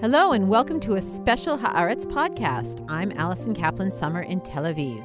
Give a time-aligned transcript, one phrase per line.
[0.00, 2.82] Hello, and welcome to a special Haaretz podcast.
[2.88, 5.04] I'm Allison Kaplan Sommer in Tel Aviv.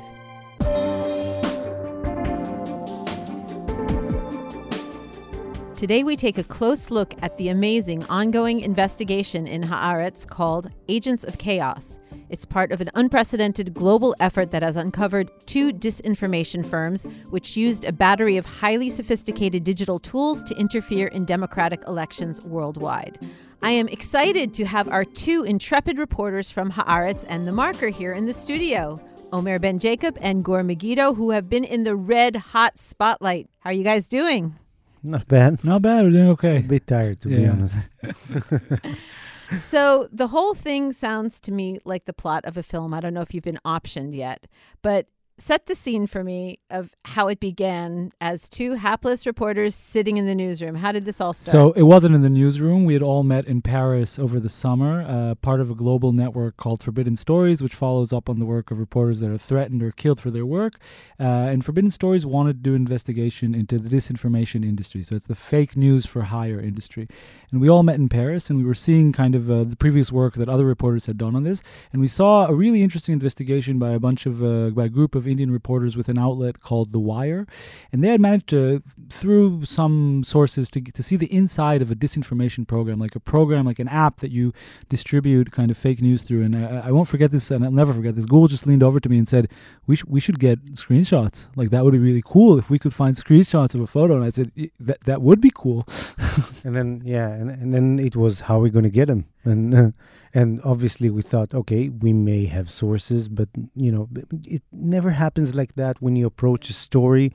[5.76, 11.26] Today, we take a close look at the amazing ongoing investigation in Haaretz called Agents
[11.26, 12.00] of Chaos.
[12.30, 17.86] It's part of an unprecedented global effort that has uncovered two disinformation firms which used
[17.86, 23.20] a battery of highly sophisticated digital tools to interfere in democratic elections worldwide.
[23.62, 28.14] I am excited to have our two intrepid reporters from Haaretz and The Marker here
[28.14, 29.00] in the studio.
[29.32, 33.50] Omer Benjakob and Gur Megiddo, who have been in the red hot spotlight.
[33.60, 34.56] How are you guys doing?
[35.04, 35.64] Not bad.
[35.64, 36.06] Not bad.
[36.06, 36.58] We're doing okay.
[36.58, 37.78] A bit tired, to be honest.
[39.60, 42.94] So the whole thing sounds to me like the plot of a film.
[42.94, 44.48] I don't know if you've been optioned yet,
[44.82, 50.18] but set the scene for me of how it began as two hapless reporters sitting
[50.18, 50.76] in the newsroom.
[50.76, 51.52] How did this all start?
[51.52, 52.86] So it wasn't in the newsroom.
[52.86, 56.56] We had all met in Paris over the summer, uh, part of a global network
[56.56, 59.92] called Forbidden Stories, which follows up on the work of reporters that are threatened or
[59.92, 60.76] killed for their work.
[61.20, 65.04] Uh, and Forbidden Stories wanted to do investigation into the disinformation industry.
[65.04, 67.08] So it's the fake news for hire industry.
[67.52, 70.12] And we all met in Paris, and we were seeing kind of uh, the previous
[70.12, 71.62] work that other reporters had done on this.
[71.92, 75.16] And we saw a really interesting investigation by a bunch of uh, by a group
[75.16, 77.48] of Indian reporters with an outlet called The Wire,
[77.92, 81.96] and they had managed to through some sources to to see the inside of a
[81.96, 84.54] disinformation program, like a program, like an app that you
[84.90, 86.44] distribute kind of fake news through.
[86.44, 88.26] And I, I won't forget this, and I'll never forget this.
[88.26, 89.50] Google just leaned over to me and said,
[89.88, 91.48] "We sh- we should get screenshots.
[91.56, 94.24] Like that would be really cool if we could find screenshots of a photo." And
[94.24, 95.88] I said, "That that would be cool."
[96.64, 99.26] and then, yeah, and, and then it was how are we going to get them?
[99.46, 99.96] And
[100.34, 104.10] and obviously we thought, okay, we may have sources, but you know,
[104.46, 107.34] it never happens like that when you approach a story.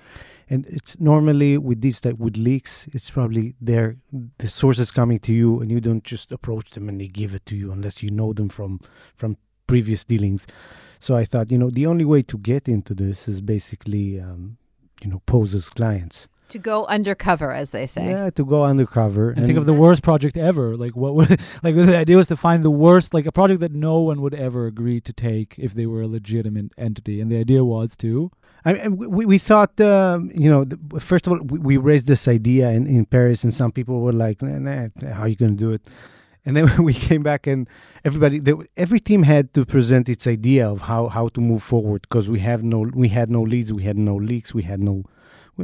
[0.49, 3.97] And it's normally with these type with leaks, it's probably there
[4.39, 7.47] the sources coming to you, and you don't just approach them and they give it
[7.47, 8.81] to you unless you know them from
[9.15, 9.37] from
[9.67, 10.47] previous dealings.
[10.99, 14.59] So I thought, you know, the only way to get into this is basically, um,
[15.03, 16.29] you know, pose as clients.
[16.51, 18.11] To go undercover, as they say.
[18.11, 20.77] Yeah, to go undercover and think of the worst project ever.
[20.77, 21.31] Like what would
[21.63, 24.35] like the idea was to find the worst, like a project that no one would
[24.35, 27.21] ever agree to take if they were a legitimate entity.
[27.21, 28.31] And the idea was to
[28.65, 32.07] I mean, we, we thought, um, you know, th- first of all, we, we raised
[32.07, 35.37] this idea in, in Paris, and some people were like, nah, nah, how are you
[35.37, 35.87] going to do it?
[36.45, 37.69] And then we came back, and
[38.05, 42.03] everybody, the, every team had to present its idea of how, how to move forward
[42.03, 45.05] because we have no, we had no leads, we had no leaks, we had no.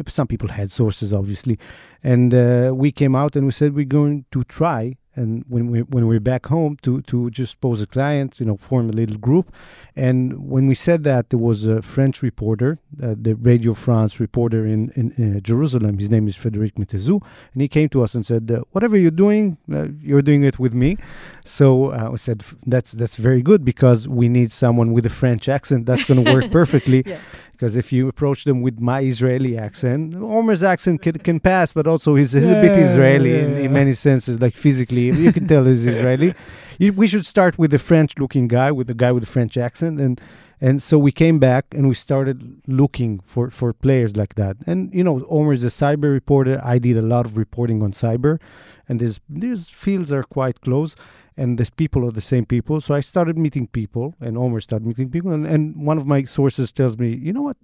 [0.08, 1.58] Some people had sources, obviously,
[2.02, 4.96] and uh, we came out and we said we're going to try.
[5.18, 8.58] And when we when we're back home, to to just pose a client, you know,
[8.58, 9.50] form a little group,
[9.98, 14.66] and when we said that, there was a French reporter, uh, the Radio France reporter
[14.66, 15.98] in, in uh, Jerusalem.
[15.98, 17.22] His name is Frederic Métézeau.
[17.54, 20.58] And he came to us and said, uh, Whatever you're doing, uh, you're doing it
[20.58, 20.98] with me.
[21.46, 25.48] So uh, we said, that's, that's very good because we need someone with a French
[25.48, 25.86] accent.
[25.86, 27.02] That's going to work perfectly.
[27.06, 27.18] Yeah.
[27.56, 31.86] Because if you approach them with my Israeli accent, Omer's accent can, can pass, but
[31.86, 35.06] also he's, he's a bit Israeli yeah, in, in many senses, like physically.
[35.10, 36.34] You can tell he's Israeli.
[36.78, 40.20] We should start with the French-looking guy, with the guy with the French accent, and
[40.60, 44.56] and so we came back and we started looking for for players like that.
[44.66, 46.60] And you know, Omer is a cyber reporter.
[46.64, 48.40] I did a lot of reporting on cyber,
[48.88, 50.96] and these these fields are quite close.
[51.38, 52.80] And these people are the same people.
[52.80, 55.32] So I started meeting people, and Omer started meeting people.
[55.32, 57.58] And, and one of my sources tells me, you know what?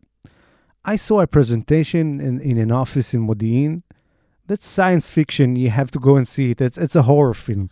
[0.84, 3.82] I saw a presentation in, in an office in Modi'in.
[4.46, 5.56] That's science fiction.
[5.56, 6.60] You have to go and see it.
[6.60, 7.70] It's, it's a horror film.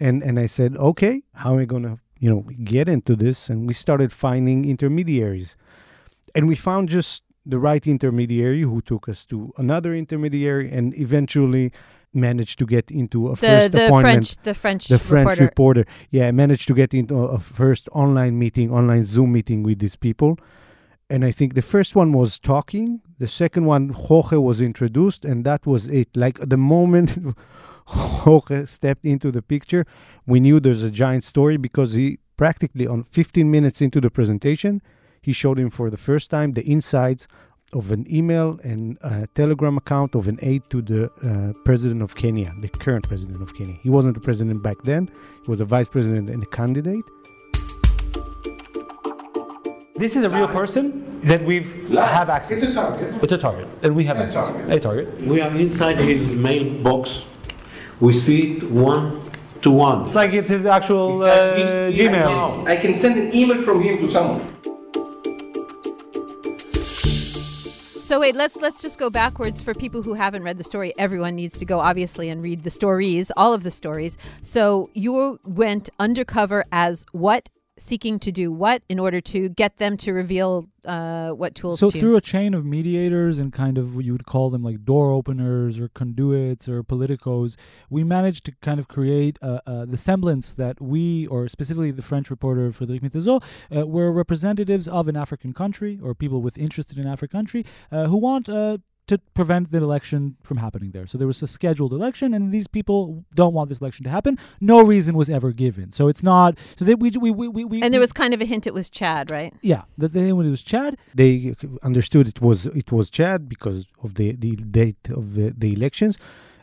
[0.00, 3.48] And and I said, okay, how am I gonna you know get into this?
[3.48, 5.56] And we started finding intermediaries,
[6.34, 11.72] and we found just the right intermediary who took us to another intermediary, and eventually
[12.14, 15.44] managed to get into a The first the appointment French the French the French reporter.
[15.44, 15.84] reporter.
[16.10, 19.96] Yeah, I managed to get into a first online meeting, online Zoom meeting with these
[19.96, 20.38] people.
[21.10, 23.00] And I think the first one was talking.
[23.18, 26.08] The second one, Jorge was introduced, and that was it.
[26.16, 27.18] Like the moment
[28.24, 29.84] Jorge stepped into the picture,
[30.26, 34.80] we knew there's a giant story because he practically on 15 minutes into the presentation,
[35.22, 37.26] he showed him for the first time the insides
[37.72, 42.14] of an email and a telegram account of an aide to the uh, president of
[42.14, 43.74] Kenya, the current president of Kenya.
[43.82, 45.10] He wasn't the president back then,
[45.44, 47.04] he was a vice president and a candidate.
[49.96, 52.62] This is a real person that we've have access.
[52.62, 53.22] It's a target.
[53.22, 54.46] It's a target, and we have A access.
[54.46, 54.70] target.
[54.70, 55.22] A target.
[55.22, 57.30] We are inside his mailbox.
[58.04, 59.22] We see it one
[59.62, 60.08] to one.
[60.08, 62.68] It's like it's his actual uh, It's- Gmail.
[62.68, 64.42] I can send an email from him to someone.
[67.94, 70.92] So So wait, let's let's just go backwards for people who haven't read the story.
[70.98, 74.18] Everyone needs to go obviously and read the stories, all of the stories.
[74.42, 79.96] So you went undercover as what seeking to do what in order to get them
[79.96, 83.96] to reveal uh, what tools so to through a chain of mediators and kind of
[83.96, 87.56] what you would call them like door openers or conduits or politicos
[87.90, 92.02] we managed to kind of create uh, uh, the semblance that we or specifically the
[92.02, 93.42] french reporter frédéric Métézeau,
[93.74, 97.64] uh, were representatives of an african country or people with interest in an african country
[97.90, 101.06] uh, who want uh, to prevent the election from happening there.
[101.06, 104.38] So there was a scheduled election, and these people don't want this election to happen.
[104.60, 105.92] No reason was ever given.
[105.92, 106.56] So it's not.
[106.76, 108.88] So they, we, we, we, we and there was kind of a hint it was
[108.88, 109.52] Chad, right?
[109.60, 110.96] Yeah, that they when it was Chad.
[111.14, 115.72] They understood it was it was Chad because of the, the date of the, the
[115.72, 116.16] elections.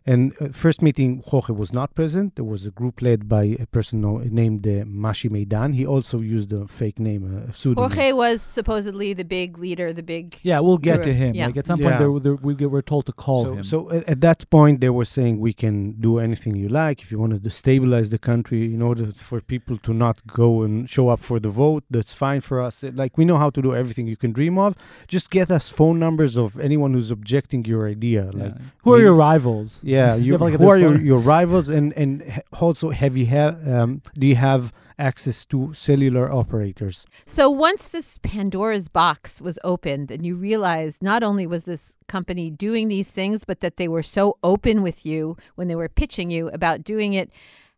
[0.06, 2.36] And uh, first meeting, Jorge was not present.
[2.36, 4.01] There was a group led by a person
[4.33, 5.75] named uh, Mashi Meidan.
[5.75, 7.92] He also used a fake name, uh, a pseudonym.
[7.92, 10.39] Jorge was supposedly the big leader, the big.
[10.42, 11.06] Yeah, we'll get guru.
[11.06, 11.36] to him.
[11.36, 11.45] Yeah.
[11.48, 11.98] Like at some Yeah.
[11.98, 13.63] point, there, there, we get, we're told to call so, him.
[13.63, 17.01] So at, at that point, they were saying we can do anything you like.
[17.03, 20.89] If you want to destabilize the country in order for people to not go and
[20.89, 22.83] show up for the vote, that's fine for us.
[22.83, 24.75] Like we know how to do everything you can dream of.
[25.07, 28.31] Just get us phone numbers of anyone who's objecting your idea.
[28.33, 28.44] Yeah.
[28.44, 28.53] Like
[28.83, 29.80] who are we- your rivals?
[29.91, 33.13] Yeah, You you, have, like, a who are your, your rivals, and and also have
[33.17, 37.05] you have um, do you have access to cellular operators?
[37.25, 42.49] So once this Pandora's box was opened, and you realized not only was this company
[42.49, 46.31] doing these things, but that they were so open with you when they were pitching
[46.31, 47.29] you about doing it.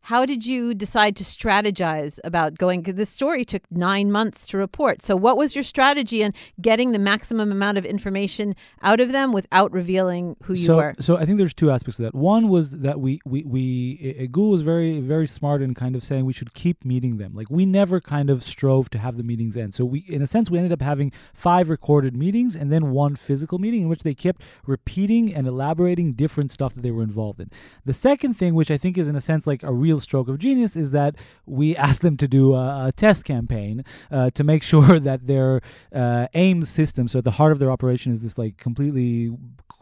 [0.08, 2.82] How did you decide to strategize about going?
[2.82, 5.02] Because this story took nine months to report.
[5.02, 9.32] So, what was your strategy in getting the maximum amount of information out of them
[9.32, 10.96] without revealing who you so, were?
[11.00, 12.14] So I think there's two aspects to that.
[12.14, 16.26] One was that we we we Gur was very very smart in kind of saying
[16.26, 17.34] we should keep meeting them.
[17.34, 19.74] Like we never kind of strove to have the meetings end.
[19.74, 23.16] So we in a sense we ended up having five recorded meetings and then one
[23.16, 27.40] physical meeting in which they kept repeating and elaborating different stuff that they were involved
[27.40, 27.50] in.
[27.86, 30.40] The second thing, which I think is in a sense like a real stroke of
[30.40, 34.64] genius, is that we asked them to do a, a test campaign uh, to make
[34.72, 35.62] sure that their
[35.94, 39.36] uh, AIM system, so at the heart of their operation, is this like completely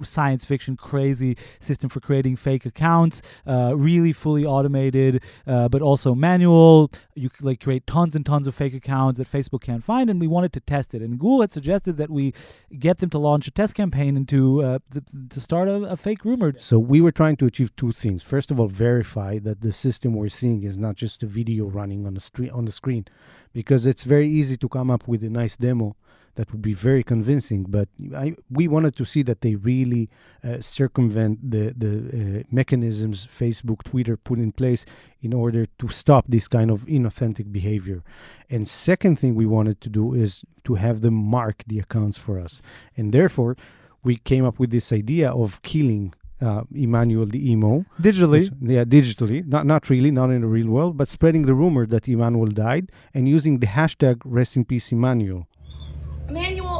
[0.04, 6.16] science fiction crazy system for creating fake accounts uh, really fully automated uh, but also
[6.16, 6.92] manual.
[7.16, 10.28] You like create tons and tons of fake accounts that facebook can't find and we
[10.28, 11.02] wanted to test it.
[11.02, 12.34] And google had suggested that we
[12.80, 15.98] get them to launch a test campaign and to uh, th- to start a, a
[15.98, 16.54] fake rumor.
[16.58, 18.24] So we were trying to achieve two things.
[18.24, 22.06] First of all, verify that the system we're seeing is not just a video running
[22.06, 23.06] on the on the screen,
[23.54, 25.96] because it's very easy to come up with a nice demo
[26.36, 27.66] that would be very convincing.
[27.68, 30.10] But I, we wanted to see that they really
[30.44, 34.86] uh, circumvent the the uh, mechanisms Facebook, Twitter put in place
[35.22, 38.04] in order to stop this kind of inauthentic behavior.
[38.50, 42.40] And second thing we wanted to do is to have them mark the accounts for
[42.40, 42.62] us,
[42.98, 43.56] and therefore
[44.04, 47.84] we came up with this idea of killing uh, Emmanuel the emu.
[48.02, 51.54] digitally Which- yeah, digitally, not not really, not in the real world, but spreading the
[51.54, 55.48] rumor that Emmanuel died and using the hashtag Rest in Peace Emmanuel.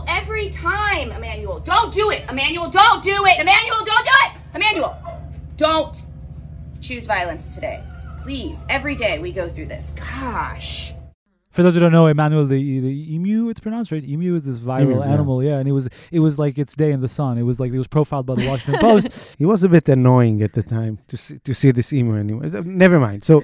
[0.02, 2.24] Emmanuel, every time, Emmanuel, don't do it.
[2.30, 3.40] Emmanuel, don't do it.
[3.40, 4.32] Emmanuel, don't do it.
[4.56, 4.98] Emmanuel,
[5.58, 6.04] don't
[6.82, 7.84] choose violence today.
[8.24, 9.94] Please, every day we go through this.
[9.96, 10.94] Gosh.
[11.52, 14.04] For those who don't know, Emmanuel the the emu, it's pronounced right.
[14.04, 15.58] Emu is this viral Emu, animal, yeah.
[15.58, 17.38] and it was it was like its day in the sun.
[17.38, 19.36] It was like it was profiled by the Washington Post.
[19.38, 22.50] He was a bit annoying at the time to see, to see this emu anyway.
[22.64, 23.26] Never mind.
[23.26, 23.44] So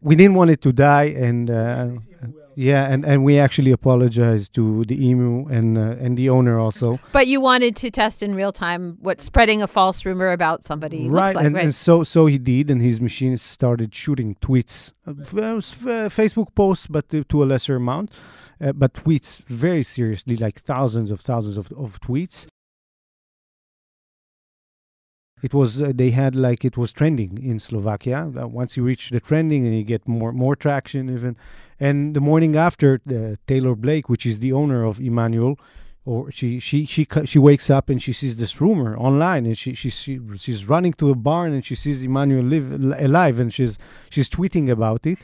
[0.00, 1.88] we didn't want it to die, and uh,
[2.54, 6.98] yeah, and, and we actually apologized to the emu and uh, and the owner also.
[7.12, 11.08] But you wanted to test in real time what spreading a false rumor about somebody
[11.08, 11.64] looks like, and, right?
[11.64, 16.54] and so so he did, and his machine started shooting tweets, uh, uh, uh, Facebook
[16.54, 18.10] posts, but to, to a lesser amount,
[18.60, 22.46] uh, but tweets very seriously, like thousands of thousands of, of tweets.
[25.42, 28.30] It was uh, they had like it was trending in Slovakia.
[28.40, 31.36] Uh, once you reach the trending, and you get more more traction even.
[31.80, 35.58] And the morning after, uh, Taylor Blake, which is the owner of Emmanuel,
[36.04, 39.72] or she she she she wakes up and she sees this rumor online and she
[39.74, 43.78] she, she she's running to the barn and she sees Emmanuel live alive and she's
[44.10, 45.18] she's tweeting about it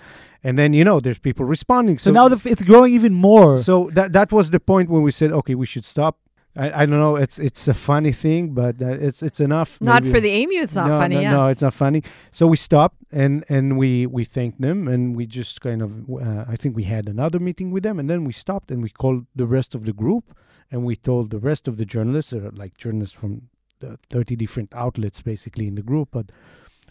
[0.44, 3.58] and then you know there's people responding so now the, it's growing even more.
[3.58, 6.18] so that that was the point when we said okay we should stop
[6.56, 10.02] I, I don't know it's it's a funny thing but uh, it's it's enough not
[10.02, 10.12] maybe.
[10.12, 11.14] for the emu, it's not no, funny.
[11.16, 11.30] no, yeah.
[11.32, 12.02] no, it's not funny.
[12.32, 16.44] So we stopped and and we we thanked them and we just kind of uh,
[16.48, 19.26] I think we had another meeting with them and then we stopped and we called
[19.36, 20.34] the rest of the group
[20.70, 23.42] and we told the rest of the journalists, there like journalists from
[23.80, 26.26] the 30 different outlets basically in the group, but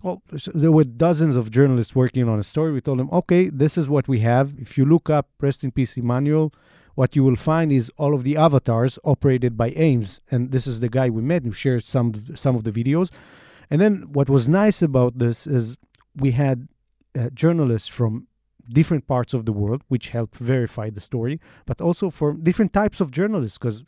[0.04, 2.72] well, s- there were dozens of journalists working on a story.
[2.72, 4.54] We told them, okay, this is what we have.
[4.58, 6.54] If you look up Rest in Peace Emmanuel,
[6.98, 10.80] what you will find is all of the avatars operated by AIMS, and this is
[10.80, 12.12] the guy we met who shared some
[12.44, 13.12] some of the videos.
[13.70, 15.77] And then what was nice about this is
[16.16, 16.68] we had
[17.16, 18.25] uh, journalists from
[18.80, 23.00] different parts of the world, which helped verify the story, but also for different types
[23.00, 23.84] of journalists because.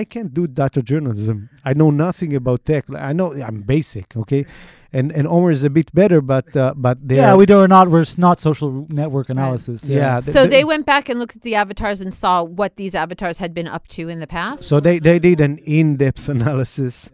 [0.00, 1.50] I can't do data journalism.
[1.62, 2.84] I know nothing about tech.
[3.10, 4.46] I know I'm basic, okay,
[4.96, 7.84] and and Omer is a bit better, but uh, but they Yeah, we do not.
[7.90, 8.70] We're s- not social
[9.00, 9.78] network analysis.
[9.84, 10.20] yeah.
[10.20, 12.94] th- So th- they went back and looked at the avatars and saw what these
[13.04, 14.60] avatars had been up to in the past.
[14.70, 17.10] So they, they did an in-depth analysis,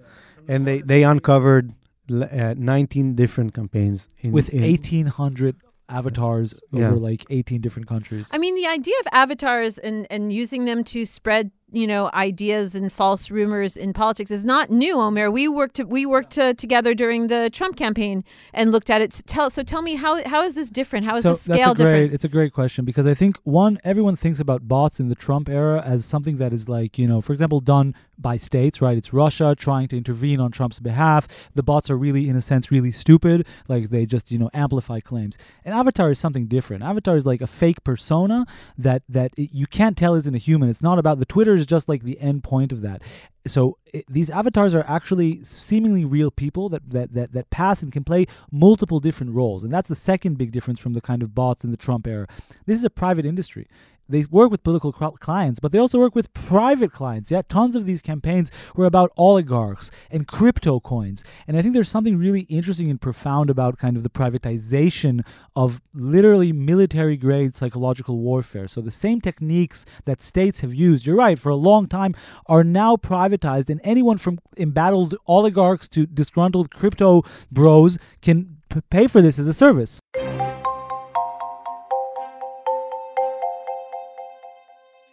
[0.53, 1.67] and they they uncovered
[2.11, 5.57] uh, 19 different campaigns in, with in, 1,800
[5.89, 6.87] avatars Yeah.
[6.89, 8.27] over like 18 different countries.
[8.33, 12.75] I mean, the idea of avatars and, and using them to spread, you know, ideas
[12.75, 15.31] and false rumors in politics is not new, Omer.
[15.31, 19.13] We worked we worked uh, together during the Trump campaign and looked at it.
[19.13, 21.07] So tell so tell me how how is this different?
[21.07, 22.13] How is so the scale great, different?
[22.15, 25.49] It's a great question because I think one, everyone thinks about bots in the Trump
[25.49, 28.97] era as something that is like you know, for example, done by states, right?
[28.97, 31.27] It's Russia trying to intervene on Trump's behalf.
[31.55, 33.47] The bots are really, in a sense, really stupid.
[33.69, 35.39] Like they just you know amplify claims.
[35.65, 36.83] An avatar is something different.
[36.83, 38.47] Avatar is like a fake persona
[38.77, 40.69] that that it, you can't tell isn't a human.
[40.69, 43.03] It's not about the Twitter is just like the end point of that.
[43.47, 47.93] So it, these avatars are actually seemingly real people that, that that that pass and
[47.93, 51.35] can play multiple different roles, and that's the second big difference from the kind of
[51.35, 52.27] bots in the Trump era.
[52.67, 53.67] This is a private industry.
[54.11, 57.31] They work with political clients, but they also work with private clients.
[57.31, 61.25] Yeah, tons of these campaigns were about oligarchs and crypto coins.
[61.47, 65.25] And I think there's something really interesting and profound about kind of the privatization
[65.55, 68.69] of literally military grade psychological warfare.
[68.69, 72.15] So the same techniques that states have used, you're right, for a long time
[72.47, 79.07] are now privatized, and anyone from embattled oligarchs to disgruntled crypto bros can p- pay
[79.07, 80.01] for this as a service.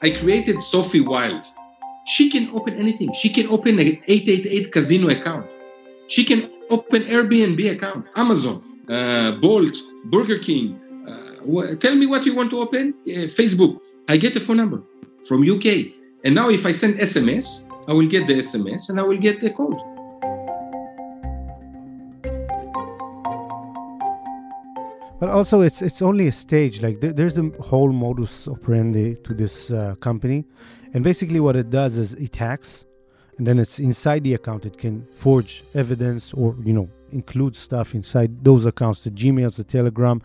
[0.02, 1.44] I created Sophie Wild.
[2.06, 3.12] She can open anything.
[3.14, 5.48] She can open an 888 casino account.
[6.08, 9.76] She can open Airbnb account, Amazon, uh, Bolt,
[10.06, 10.80] Burger King.
[11.08, 12.94] Uh, tell me what you want to open.
[13.02, 13.80] Uh, Facebook.
[14.08, 14.82] I get the phone number
[15.28, 15.92] from UK.
[16.24, 19.42] And now if I send SMS, I will get the SMS and I will get
[19.42, 19.78] the code.
[25.20, 26.82] But also, it's it's only a stage.
[26.82, 30.46] Like there, there's a whole modus operandi to this uh, company,
[30.94, 32.86] and basically what it does is it hacks,
[33.38, 34.66] and then it's inside the account.
[34.66, 39.64] It can forge evidence or you know include stuff inside those accounts, the Gmails, the
[39.64, 40.22] Telegram,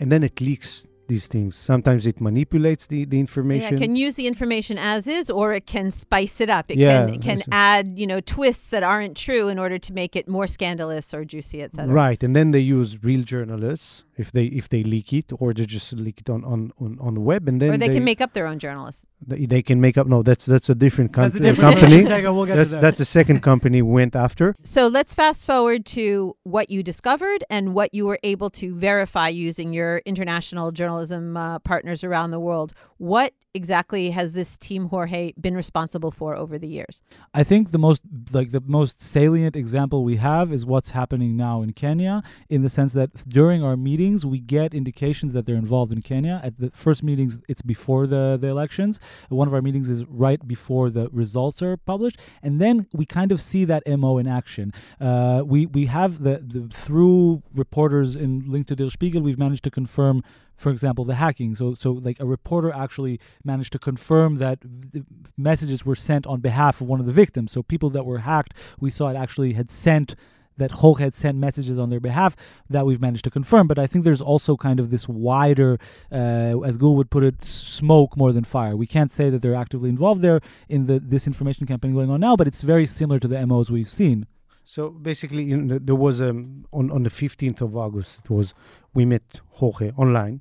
[0.00, 1.56] and then it leaks these things.
[1.56, 3.74] Sometimes it manipulates the the Yeah, information.
[3.74, 6.70] it can use the information as is, or it can spice it up.
[6.70, 9.92] It Yeah, can it can add you know twists that aren't true in order to
[9.92, 11.92] make it more scandalous or juicy, etc.
[11.92, 15.66] Right, and then they use real journalists if they if they leak it, or they
[15.66, 18.20] just leak it on on, on, on the web, and then Or they, can make
[18.20, 19.04] up their own journalists.
[19.26, 20.06] They, they can make up.
[20.06, 22.02] No, that's that's a different com- That's a different company.
[22.32, 22.80] We'll get to that's that.
[22.80, 24.54] that's the second company went after.
[24.62, 29.28] So let's fast forward to what you discovered and what you were able to verify
[29.28, 32.72] using your international journalism uh, partners around the world.
[32.98, 37.02] What exactly has this team Jorge been responsible for over the years?
[37.34, 41.62] I think the most like the most salient example we have is what's happening now
[41.62, 45.92] in Kenya in the sense that during our meetings we get indications that they're involved
[45.92, 46.40] in Kenya.
[46.42, 48.98] At the first meetings it's before the the elections.
[49.28, 53.32] One of our meetings is right before the results are published and then we kind
[53.32, 54.72] of see that MO in action.
[55.00, 59.64] Uh, we we have the, the through reporters in linked to Der Spiegel we've managed
[59.64, 60.22] to confirm
[60.62, 61.54] for example, the hacking.
[61.54, 65.04] So, so like a reporter actually managed to confirm that the
[65.36, 67.52] messages were sent on behalf of one of the victims.
[67.52, 70.14] So, people that were hacked, we saw it actually had sent
[70.58, 72.36] that Jorge had sent messages on their behalf
[72.68, 73.66] that we've managed to confirm.
[73.66, 75.78] But I think there's also kind of this wider,
[76.10, 78.76] uh, as Gur would put it, smoke more than fire.
[78.76, 82.36] We can't say that they're actively involved there in the disinformation campaign going on now,
[82.36, 84.26] but it's very similar to the MOs we've seen.
[84.64, 88.20] So basically, know, there was um, on on the fifteenth of August.
[88.24, 88.54] It was
[88.94, 90.40] we met Jorge online,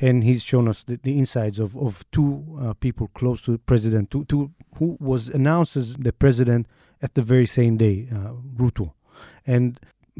[0.00, 3.58] and he's shown us the, the insides of of two uh, people close to the
[3.58, 6.66] president, to, to who was announced as the president
[7.02, 8.92] at the very same day, uh, Ruto,
[9.46, 9.78] and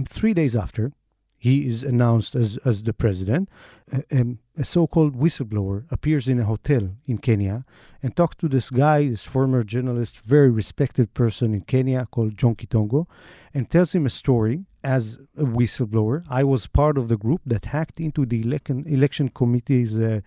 [0.08, 0.92] three days after.
[1.40, 3.48] He is announced as, as the president.
[3.90, 7.64] A, a so-called whistleblower appears in a hotel in Kenya
[8.02, 12.56] and talks to this guy, this former journalist, very respected person in Kenya called John
[12.56, 13.06] Githongo,
[13.54, 16.24] and tells him a story as a whistleblower.
[16.28, 20.20] I was part of the group that hacked into the election, election committee's uh,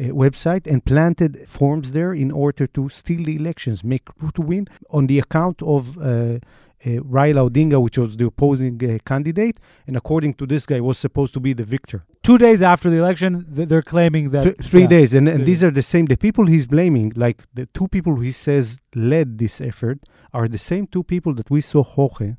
[0.00, 4.68] uh, website and planted forms there in order to steal the elections, make Ruto win
[4.90, 6.38] on the account of uh,
[6.84, 11.34] Raila Odinga, which was the opposing uh, candidate, and according to this guy, was supposed
[11.34, 12.04] to be the victor.
[12.22, 14.86] two days after the election, th- they're claiming that Th- three yeah.
[14.96, 16.06] days, and, and these are the same.
[16.06, 19.98] The people he's blaming, like the two people he says led this effort,
[20.32, 22.36] are the same two people that we saw Jorge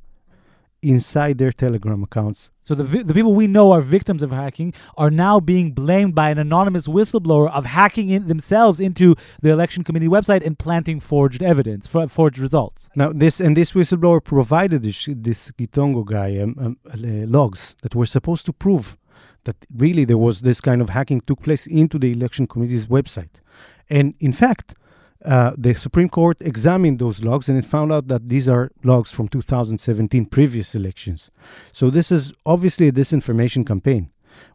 [0.81, 2.49] inside their Telegram accounts.
[2.63, 6.15] So the vi- the people we know are victims of hacking are now being blamed
[6.15, 10.99] by an anonymous whistleblower of hacking in themselves into the election committee website and planting
[10.99, 12.89] forged evidence, for, forged results.
[12.95, 17.95] Now, this and this whistleblower provided this, this Githongo guy um, um, uh, logs that
[17.95, 18.97] were supposed to prove
[19.43, 23.41] that really there was this kind of hacking took place into the election committee's website,
[23.89, 24.75] and in fact.
[25.23, 29.11] Uh, the Supreme Court examined those logs and it found out that these are logs
[29.11, 31.29] from 2017 previous elections.
[31.71, 34.09] So this is obviously a disinformation campaign.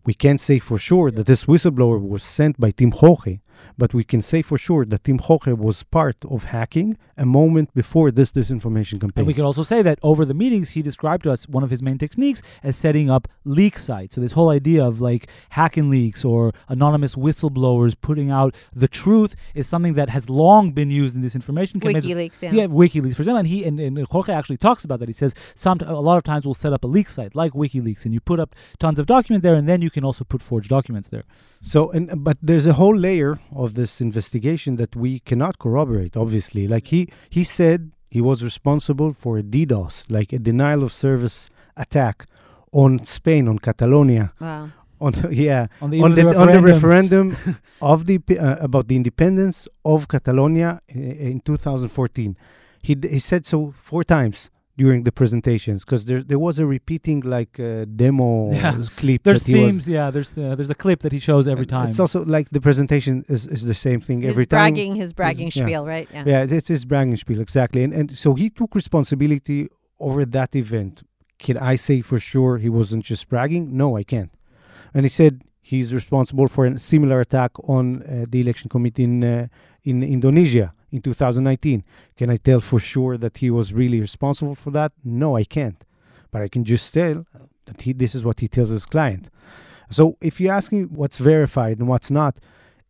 [0.05, 3.41] We can't say for sure that this whistleblower was sent by Team Jorge,
[3.79, 7.73] but we can say for sure that Team Jorge was part of hacking a moment
[7.75, 9.23] before this disinformation campaign.
[9.23, 11.71] And we can also say that over the meetings, he described to us one of
[11.71, 14.15] his main techniques as setting up leak sites.
[14.15, 19.35] So this whole idea of like hacking leaks or anonymous whistleblowers putting out the truth
[19.55, 22.07] is something that has long been used in disinformation campaigns.
[22.07, 22.53] WikiLeaks, yeah.
[22.53, 23.39] Yeah, WikiLeaks, for example.
[23.39, 25.09] And he and, and Jorge actually talks about that.
[25.09, 28.05] He says some a lot of times we'll set up a leak site like WikiLeaks,
[28.05, 30.69] and you put up tons of documents there, and then you can also put forged
[30.69, 31.25] documents there.
[31.73, 33.33] So, and but there's a whole layer
[33.63, 36.17] of this investigation that we cannot corroborate.
[36.17, 37.01] Obviously, like he
[37.37, 37.79] he said
[38.17, 42.17] he was responsible for a DDoS, like a denial of service attack
[42.73, 44.71] on Spain, on Catalonia, Wow.
[45.01, 45.13] on
[45.47, 47.27] yeah, On the, on eve the, of the on the referendum.
[47.31, 47.57] referendum
[47.93, 50.99] of the uh, about the independence of Catalonia i-
[51.31, 52.37] in 2014.
[52.83, 56.67] He d- he said so four times during the presentations because there there was a
[56.67, 58.83] repeating like uh, demo Yeah.
[59.01, 59.23] clip.
[59.23, 60.11] There's that he was- themes, yeah.
[60.15, 61.89] There's uh, there's a clip that he shows every time.
[61.89, 64.59] It's also like the presentation is, is the same thing His every time.
[64.61, 65.63] bragging, his bragging Yeah.
[65.65, 66.09] spiel, right?
[66.13, 66.25] Yeah.
[66.27, 69.69] Yeah, it's his bragging spiel exactly, and and so he took responsibility
[69.99, 70.95] over that event.
[71.39, 73.65] Can I say for sure he wasn't just bragging?
[73.83, 74.33] No, I can't.
[74.95, 75.33] And he said
[75.71, 79.47] he's responsible for a similar attack on uh, the election committee in uh,
[79.85, 81.85] in Indonesia in 2019.
[82.17, 84.93] Can I tell for sure that he was really responsible for that?
[85.05, 85.85] No, I can't.
[86.33, 87.27] But I can just tell
[87.67, 89.31] that he this is what he tells his client.
[89.91, 92.39] So if you ask me what's verified and what's not,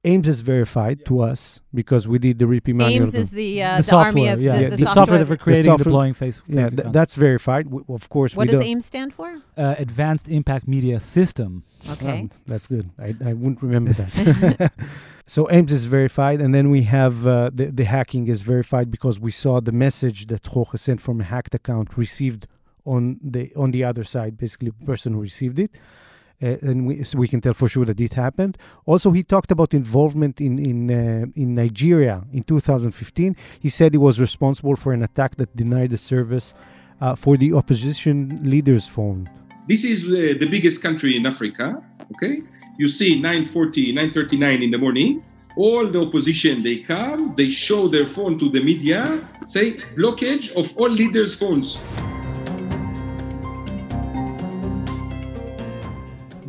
[0.05, 3.01] AIMS is verified to us because we did the RIP Emmanuel.
[3.03, 4.95] AIMS is the uh, the, the, army software, of yeah, the, Yeah, the, the, software.
[4.95, 6.43] software that for creating and software- deploying face.
[6.47, 7.65] yeah, th- that's verified.
[7.67, 8.81] W- of course, what we does don't.
[8.83, 9.43] Stand for?
[9.57, 11.65] uh, Advanced Impact Media System.
[11.91, 12.21] Okay.
[12.21, 12.91] Um, that's good.
[12.99, 14.73] I, I wouldn't remember that.
[15.27, 19.19] so AIMS is verified, and then we have uh, the the hacking is verified because
[19.19, 22.47] we saw the message that Jorge sent from a hacked account received
[22.85, 25.73] on the on the other side, basically the person who received it.
[26.43, 28.59] Uh, and we, so we can tell for sure that it happened.
[28.85, 33.35] Also, he talked about involvement in in uh, in Nigeria in 2015.
[33.59, 36.55] He said he was responsible for an attack that denied the service
[37.01, 39.29] uh, for the opposition leader's phone.
[39.67, 41.83] This is uh, the biggest country in Africa.
[42.13, 42.43] Okay,
[42.79, 45.23] you see 9:40, 9:39 in the morning.
[45.57, 49.01] All the opposition they come, they show their phone to the media,
[49.47, 51.79] say blockage of all leaders' phones.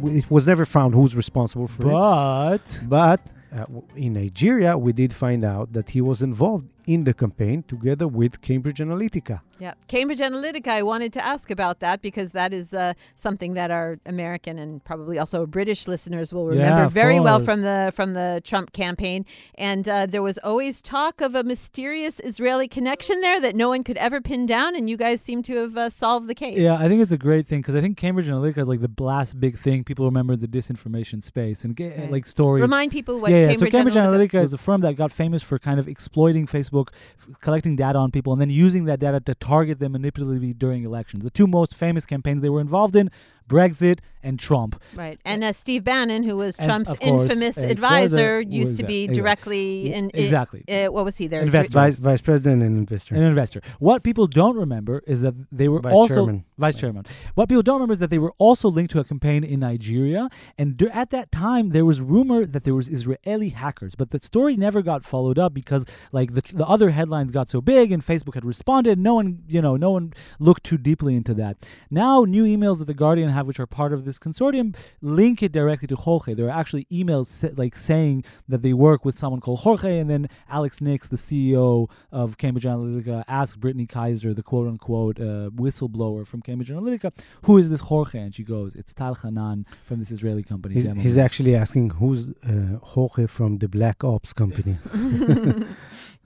[0.04, 1.92] It was never found who's responsible for it.
[1.92, 3.66] But But uh,
[3.96, 8.42] in Nigeria, we did find out that he was involved in the campaign together with
[8.42, 9.42] Cambridge Analytica.
[9.60, 10.68] Yeah, Cambridge Analytica.
[10.68, 14.84] I wanted to ask about that because that is uh, something that our American and
[14.84, 19.26] probably also British listeners will remember of very well from the from the Trump campaign.
[19.56, 23.84] And uh, there was always talk of a mysterious Israeli connection there that no one
[23.84, 26.60] could ever pin down, and you guys seem to have uh, solved the case.
[26.60, 29.04] yeah, I think it's a great thing because I think Cambridge Analytica is like the
[29.04, 29.84] last big thing.
[29.84, 32.12] People remember the disinformation space and get, Right.
[32.12, 32.62] like stories.
[32.62, 33.48] Remind people what yeah, yeah.
[33.50, 34.30] Cambridge, so Cambridge Analytica.
[34.40, 37.98] Analytica is a firm that got famous for kind of exploiting Facebook, f- collecting data
[37.98, 41.24] on people, and then using that data to target them manipulatively during elections.
[41.24, 43.10] The two most famous campaigns they were involved in:
[43.48, 44.82] Brexit and Trump.
[44.96, 49.04] Right, and uh, Steve Bannon, who was And, Trump's course, infamous advisor, used to be
[49.04, 49.22] exactly.
[49.22, 50.64] directly in i- Exactly.
[50.68, 51.42] Uh, what was he there?
[51.42, 51.74] Investor.
[51.74, 53.16] Vice, vice president and investor.
[53.16, 53.62] An investor.
[53.80, 56.44] What people don't remember is that they were Vice also chairman.
[56.58, 57.06] vice chairman.
[57.36, 60.30] What people don't remember is that they were also linked to a campaign in Nigeria,
[60.58, 64.20] and dur- at that time there was rumor that there was Israeli hackers, but the
[64.20, 68.06] story never got followed up because like the the other headlines got so big and
[68.06, 68.98] Facebook had responded.
[69.00, 71.66] No one, you know, no one looked too deeply into that.
[71.90, 75.52] Now, new emails that the Guardian have, which are part of this consortium, link it
[75.52, 76.34] directly to Jorge.
[76.34, 80.10] There are actually emails sa- like saying that they work with someone called Jorge, and
[80.10, 85.50] then Alex Nix, the CEO of Cambridge Analytica, asked Brittany Kaiser, the quote unquote uh,
[85.64, 87.12] whistleblower from Cambridge Analytica,
[87.44, 88.20] who is this Jorge?
[88.20, 90.74] And she goes, it's Tal Hanan from this Israeli company.
[90.76, 94.78] He's, he's actually asking who's uh, Jorge from the Black Ops company.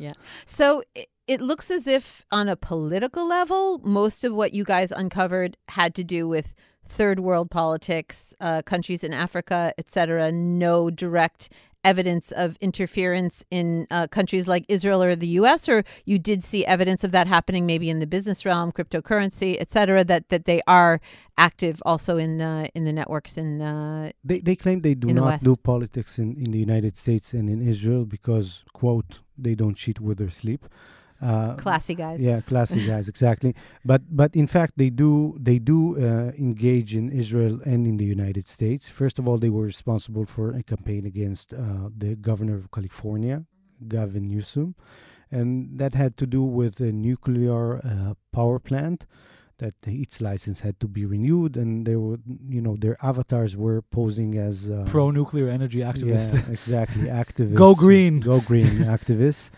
[0.01, 0.13] Yeah.
[0.47, 4.91] So it, it looks as if, on a political level, most of what you guys
[4.91, 6.55] uncovered had to do with
[6.91, 10.31] third world politics, uh, countries in Africa, etc.
[10.31, 11.49] No direct
[11.83, 16.65] evidence of interference in uh, countries like Israel or the U.S., or you did see
[16.65, 20.03] evidence of that happening maybe in the business realm, cryptocurrency, etc.
[20.03, 20.93] That that they are
[21.37, 23.49] active also in uh, in the networks in.
[23.61, 26.93] Uh, They, they claim they do in the not do politics in, in the United
[27.03, 28.47] States and in Israel because,
[28.79, 29.11] quote,
[29.45, 30.63] they don't cheat with their sleep.
[31.21, 32.19] Uh, classy guys.
[32.19, 33.55] Yeah, classy guys, exactly.
[33.85, 38.05] But but in fact, they do they do uh, engage in Israel and in the
[38.05, 38.89] United States.
[38.89, 43.45] First of all, they were responsible for a campaign against uh, the governor of California,
[43.87, 44.75] Gavin Newsom,
[45.29, 49.05] and that had to do with a nuclear uh, power plant
[49.61, 52.17] that its license had to be renewed, and they were
[52.49, 56.33] you know their avatars were posing as uh, Pro nuclear energy activist.
[56.33, 57.03] yeah, exactly.
[57.23, 57.53] Activists.
[57.55, 58.19] Go green.
[58.21, 59.51] Go green activists.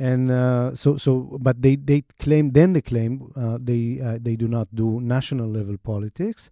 [0.00, 4.34] And uh, so, so, but they, they claim, then they claim uh, they, uh, they
[4.34, 6.48] do not do national level politics.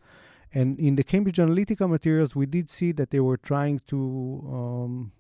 [0.53, 5.13] And in the Cambridge Analytica materials, we did see that they were trying to, um,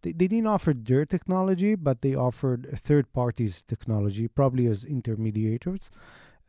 [0.00, 5.90] they, they didn't offer their technology, but they offered third parties technology, probably as intermediators.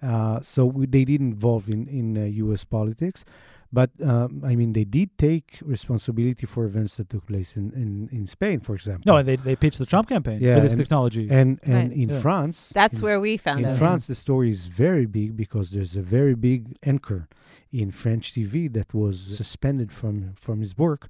[0.01, 2.63] Uh, so we, they didn't involve in, in uh, U.S.
[2.63, 3.23] politics.
[3.73, 8.07] But um, I mean, they did take responsibility for events that took place in, in,
[8.17, 9.03] in Spain, for example.
[9.05, 11.27] No, and they, they pitched the Trump campaign Yeah, for this and- technology.
[11.29, 11.97] and and Right.
[11.97, 12.19] in Yeah.
[12.21, 13.77] France, That's in, where we found out in out.
[13.79, 17.27] France the story is very big because there's a very big anchor
[17.73, 21.09] in French TV that was suspended from from his work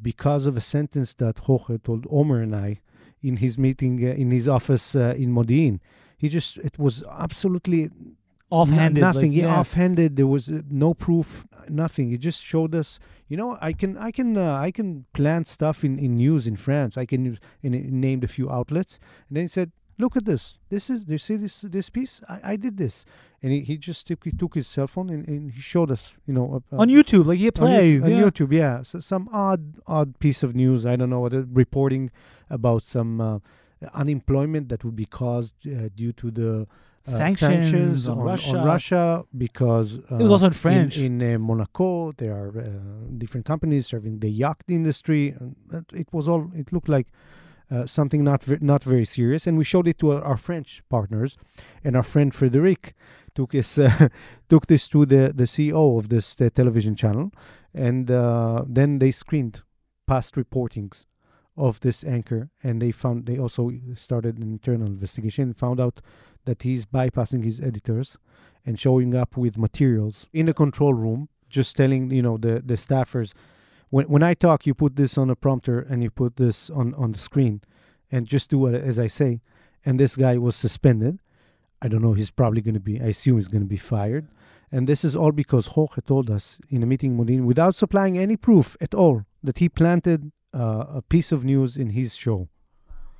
[0.00, 2.80] because of a sentence that Jorge told Omer and I
[3.22, 5.80] in his meeting uh, in his office uh, in Modi'in.
[6.20, 7.90] He just it was absolutely
[8.50, 9.00] Offhanded.
[9.00, 9.32] no- nothing.
[9.32, 10.16] like, yeah, offhanded.
[10.16, 11.46] There was uh, no proof.
[11.68, 12.10] Nothing.
[12.10, 12.98] He just showed us.
[13.28, 16.56] You know, I can, I can, uh, I can plant stuff in, in news in
[16.56, 16.96] France.
[16.96, 20.24] I can use, and he named a few outlets, and then he said, "Look at
[20.24, 20.58] this.
[20.68, 21.04] This is.
[21.04, 22.20] Do you see this this piece?
[22.28, 23.04] I, I did this."
[23.42, 26.16] And he, he just took he took his cell phone and, and he showed us.
[26.26, 28.12] You know, uh, on YouTube, like he played on.
[28.12, 28.18] On.
[28.22, 30.84] YouTube, yeah, so some odd, odd piece of news.
[30.84, 32.10] I don't know what uh, reporting
[32.50, 33.38] about some uh,
[33.94, 36.66] unemployment that would be caused uh, due to the
[37.08, 38.58] uh, Sanctions on on, Russia.
[38.58, 40.98] on Russia because uh, It was also in French.
[40.98, 42.64] In, in uh, Monaco, there are uh,
[43.16, 45.34] different companies serving the yacht industry.
[45.70, 46.50] And it- was all.
[46.54, 47.08] It looked like.
[47.72, 51.36] Uh, something not not very serious, and we showed it to our, our French partners,
[51.84, 52.94] and our friend Frederic
[53.32, 54.08] took his uh,
[54.48, 57.30] took this to the the CEO of this television channel,
[57.72, 59.62] and uh, then they screened
[60.04, 61.06] past reportings
[61.56, 66.00] of this anchor, and they found they also started an internal investigation found out
[66.44, 68.16] that he's bypassing his editors
[68.64, 72.74] and showing up with materials in the control room, just telling you know the the
[72.74, 73.32] staffers.
[73.90, 76.94] When, when I talk, you put this on a prompter and you put this on,
[76.94, 77.60] on the screen,
[78.10, 79.40] and just do as I say.
[79.84, 81.18] And this guy was suspended.
[81.82, 82.12] I don't know.
[82.12, 83.00] He's probably going to be.
[83.00, 84.28] I assume he's going to be fired.
[84.70, 88.16] And this is all because Jorge told us in a meeting in Modi'in, without supplying
[88.16, 92.48] any proof at all, that he planted uh, a piece of news in his show.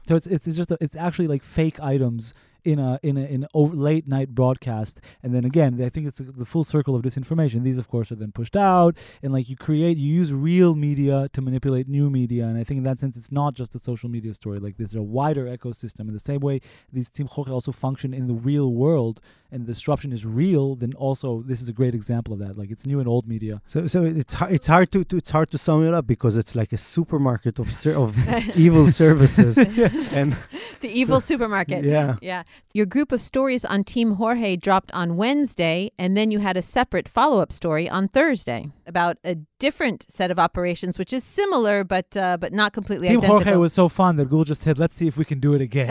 [0.08, 3.46] So it's it's, just a, it's actually like fake items in a in a in
[3.54, 7.62] a late night broadcast, and then again, I think it's the full circle of disinformation.
[7.62, 11.28] These, of course, are then pushed out, and like you create, you use real media
[11.32, 14.08] to manipulate new media, and I think in that sense, it's not just a social
[14.08, 14.58] media story.
[14.58, 16.00] Like this is a wider ecosystem.
[16.00, 16.60] In the same way,
[16.92, 19.20] these Team Jorge also function in the real world,
[19.52, 20.74] and the disruption is real.
[20.76, 22.56] Then also, this is a great example of that.
[22.56, 23.60] Like it's new and old media.
[23.64, 26.36] So, so it's hard, it's hard to, to it's hard to sum it up because
[26.36, 28.16] it's like a supermarket of ser- of
[28.56, 29.56] evil services,
[30.14, 30.36] and
[30.80, 31.84] the evil supermarket.
[31.84, 32.42] yeah, Yeah.
[32.74, 36.62] Your group of stories on Team Jorge dropped on Wednesday, and then you had a
[36.62, 41.84] separate follow up story on Thursday about a different set of operations, which is similar
[41.84, 43.44] but uh, but not completely Team identical.
[43.44, 45.62] Jorge was so fun that Google just said, "Let's see if we can do it
[45.62, 45.90] again,"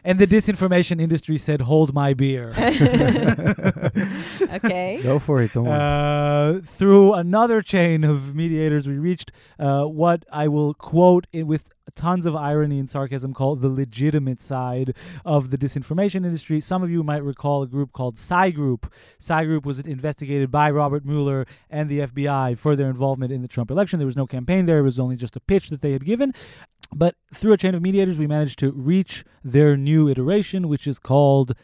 [0.04, 2.52] and the disinformation industry said, "Hold my beer."
[4.58, 5.00] okay.
[5.02, 5.54] go for it.
[5.54, 5.78] Don't worry.
[5.78, 11.70] Uh, through another chain of mediators, we reached uh, what I will quote in, with
[11.94, 16.60] tons of irony and sarcasm called the legitimate side of the disinformation industry.
[16.60, 18.92] Some of you might recall a group called Psy Group.
[19.18, 23.48] Psy Group was investigated by Robert Mueller and the FBI for their involvement in the
[23.48, 23.98] Trump election.
[23.98, 26.32] There was no campaign there, it was only just a pitch that they had given.
[26.94, 30.98] But through a chain of mediators, we managed to reach their new iteration, which is
[30.98, 31.54] called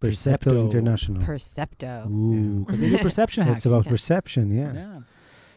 [0.00, 0.70] Percepto Percepto.
[0.70, 1.22] International.
[1.22, 2.06] Percepto.
[2.10, 3.56] Ooh, because they do perception hacking.
[3.56, 3.90] It's about Yeah.
[3.90, 4.72] perception, yeah.
[4.74, 5.00] yeah.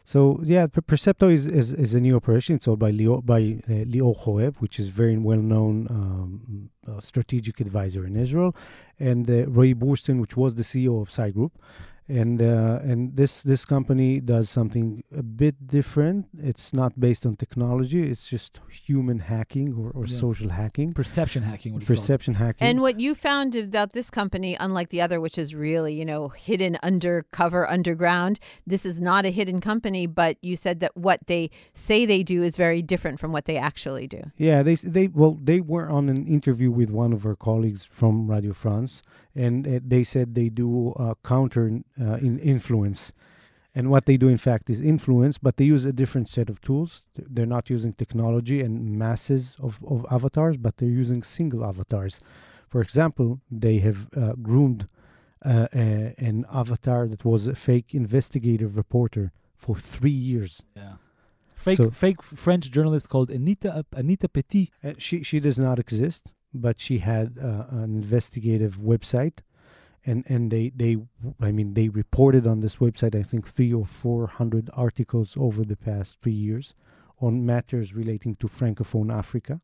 [0.10, 2.56] So yeah, Per- Percepto is, is, is a new operation.
[2.56, 7.00] It's owned by Leo by uh, Lior Chorev, which is very well known um, uh,
[7.00, 8.56] strategic advisor in Israel,
[9.00, 11.52] and uh, Roy Burstein, which was the CEO of Psy Group.
[12.10, 16.26] And uh, and this this company does something a bit different.
[16.38, 18.02] It's not based on technology.
[18.12, 20.17] It's just human hacking or, or Yeah.
[20.19, 21.74] social hacking, Perception hacking.
[21.76, 22.67] What perception hacking.
[22.67, 26.30] And what you found about this company, unlike the other, which is really, you know,
[26.30, 31.50] hidden undercover underground, this is not a hidden company, but you said that what they
[31.74, 34.22] say they do is very different from what they actually do.
[34.38, 38.30] Yeah, they they well they were on an interview with one of our colleagues from
[38.30, 39.04] Radio France,
[39.45, 41.65] and uh, they said they do uh, counter
[42.06, 43.02] uh, in influence,
[43.75, 46.58] and what they do in fact is influence, but they use a different set of
[46.67, 46.91] tools.
[47.34, 48.73] They're not using technology and
[49.06, 52.19] masses of, of avatars, but they're using single avatars.
[52.73, 53.30] For example,
[53.63, 54.82] they have uh, groomed
[55.45, 55.67] uh,
[56.30, 60.54] an avatar that was a fake investigative reporter for three years.
[60.75, 60.95] Yeah.
[61.56, 64.65] Fake, So- fake French journalist called Anita Anita Petit.
[64.84, 66.21] Uh, she she does not exist,
[66.54, 69.40] but she had uh, an investigative website,
[70.06, 70.98] and and they they
[71.42, 75.64] I mean they reported on this website I think three or four hundred articles over
[75.64, 76.74] the past three years
[77.22, 79.60] on matters relating to francophone Africa,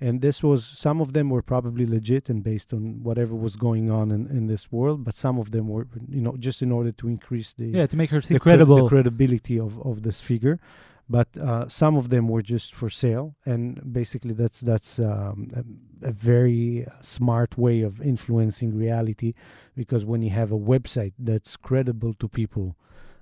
[0.00, 3.90] and this was some of them were probably legit and based on whatever was going
[3.90, 6.92] on in, in this world, but some of them were you know just in order
[6.92, 8.82] to increase the Yeah, to make her the, cre- credible.
[8.84, 10.60] the credibility of, of this figure.
[11.08, 16.08] But uh, some of them were just for sale, and basically that's that's um, a,
[16.08, 19.34] a very smart way of influencing reality,
[19.76, 22.76] because when you have a website that's credible to people,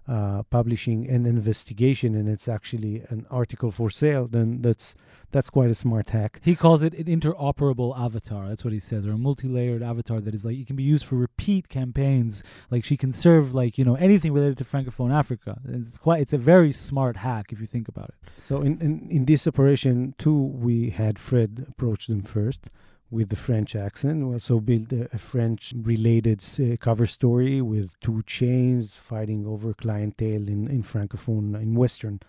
[0.08, 4.94] uh, publishing an investigation and it's actually an article for sale, then that's
[5.30, 6.40] that's quite a smart hack.
[6.42, 8.48] He calls it an interoperable avatar.
[8.48, 11.06] That's what he says, or a multi-layered avatar that is like it can be used
[11.06, 12.42] for repeat campaigns.
[12.70, 15.60] Like she can serve like you know anything related to francophone Africa.
[15.66, 16.20] It's quite.
[16.20, 18.30] It's a very smart hack if you think about it.
[18.44, 22.70] So in, in, in this operation too, we had Fred approach them first
[23.12, 24.26] with the French accent.
[24.26, 30.48] We also built a, a French-related uh, cover story with two chains fighting over clientele
[30.48, 32.20] in, in francophone in Western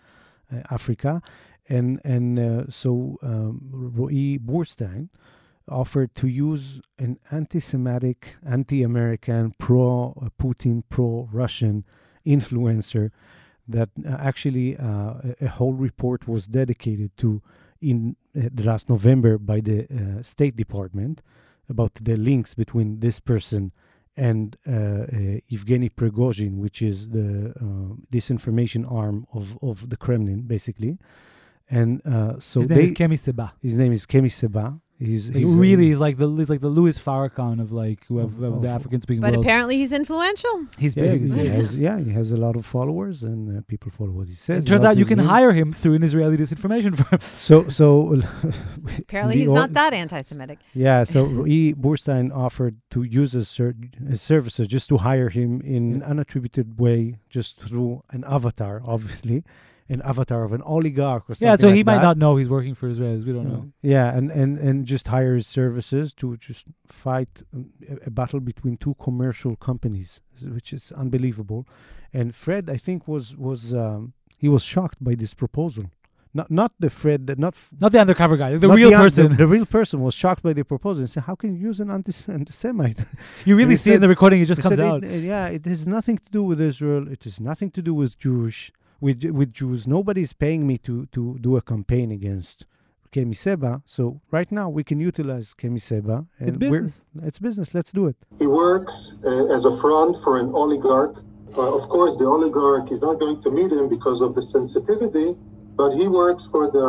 [0.52, 1.22] uh, Africa,
[1.68, 5.08] and and uh, so um, Roy Burstein
[5.66, 11.84] offered to use an anti-Semitic, anti-American, pro-Putin, pro-Russian
[12.26, 13.10] influencer
[13.66, 17.40] that uh, actually uh, a, whole report was dedicated to
[17.80, 18.23] in uh,
[18.56, 21.22] last November by the uh, State Department
[21.68, 23.72] about the links between this person
[24.16, 25.04] and uh, uh,
[25.50, 30.98] Evgeny Prigozhin, which is the uh, disinformation arm of, of the Kremlin, basically.
[31.68, 33.52] And uh, so His name they, is Kemi Seba.
[33.62, 34.80] his name is Kemi Seba.
[35.00, 38.06] He's, Like, he's a- really, he's like the he's like the Louis Farrakhan of like
[38.06, 39.44] who have, Of- of the of- African speaking But world.
[39.44, 40.66] apparently he's influential.
[40.78, 41.20] he's yeah, big.
[41.22, 41.50] he, he's he big.
[41.52, 44.64] has, yeah, he has a lot of followers, and uh, people follow what he says.
[44.64, 45.26] It turns out you can name.
[45.26, 47.18] hire him through an Israeli disinformation firm.
[47.20, 48.20] So, so
[48.98, 50.60] Apparently he's or- not that anti-Semitic.
[50.74, 53.74] Yeah, so Roy Burstein offered to use his, ser-
[54.08, 59.42] his services just to hire him in an unattributed way, just through an avatar, obviously,
[59.88, 61.46] an avatar of an oligarch or something.
[61.46, 62.02] yeah, so he like might that.
[62.02, 63.24] not know he's working for Israelis.
[63.26, 63.70] We don't know.
[63.82, 68.40] Yeah, and, and, and just hire his services to just fight um, a, a battle
[68.40, 71.66] between two commercial companies, which is unbelievable.
[72.12, 75.86] And Fred, I think, was was um, he was shocked by this proposal.
[76.36, 79.28] Not not the Fred, that not Not the undercover guy, the real un- person.
[79.30, 81.78] The, the real person was shocked by the proposal and said, "How can you use
[81.78, 83.00] an anti- anti-Semite?"
[83.44, 84.40] you really see it in the recording.
[84.40, 85.04] It just comes said, out.
[85.04, 87.06] "It- uh, yeah, it has nothing to do with Israel.
[87.14, 88.72] It has nothing to do with Jewish
[89.04, 89.80] with with Jews.
[89.86, 92.56] Nobody's paying me to to do a campaign against
[93.12, 93.72] Kemi Seba.
[93.96, 94.02] So
[94.36, 96.16] right now we can utilize Kemi Seba.
[96.38, 97.02] And It's business.
[97.28, 97.68] It's business.
[97.76, 98.16] Let's do it.
[98.42, 101.14] He works uh, as a front for an oligarch.
[101.56, 105.28] Uh, of course, the oligarch is not going to meet him because of the sensitivity,
[105.80, 106.88] but he works for the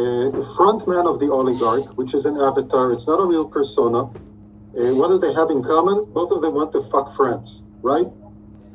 [0.00, 2.84] uh, front man of the oligarch, which is an avatar.
[2.94, 4.00] It's not a real persona.
[4.04, 5.96] Uh, what do they have in common?
[6.18, 8.08] Both of them want to fuck France, right?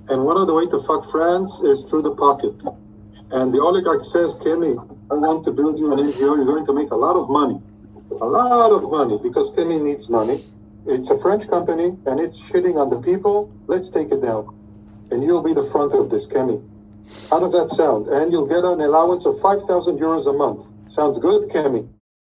[0.09, 2.55] And one of the way to fuck France is through the pocket.
[3.31, 4.77] And the oligarch says, Kemi,
[5.11, 6.37] I want to build you an NGO.
[6.37, 7.61] You're going to make a lot of money.
[8.21, 10.43] A lot of money because Kemi needs money.
[10.85, 13.51] It's a French company and it's shitting on the people.
[13.67, 14.55] Let's take it down.
[15.11, 16.63] And you'll be the front of this, Kemi.
[17.29, 18.07] How does that sound?
[18.07, 20.65] And you'll get an allowance of 5,000 euros a month.
[20.89, 21.87] Sounds good, Kemi?